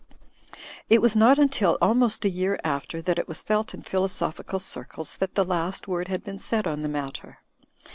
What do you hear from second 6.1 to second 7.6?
been said on the matter.